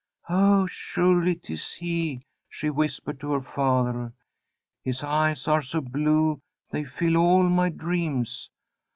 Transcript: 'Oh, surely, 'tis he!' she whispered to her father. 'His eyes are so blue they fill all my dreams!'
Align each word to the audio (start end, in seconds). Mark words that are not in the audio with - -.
'Oh, 0.27 0.65
surely, 0.65 1.35
'tis 1.35 1.73
he!' 1.73 2.23
she 2.49 2.71
whispered 2.71 3.19
to 3.19 3.33
her 3.33 3.41
father. 3.43 4.13
'His 4.83 5.03
eyes 5.03 5.47
are 5.47 5.61
so 5.61 5.79
blue 5.79 6.41
they 6.71 6.83
fill 6.83 7.17
all 7.17 7.43
my 7.43 7.69
dreams!' 7.69 8.49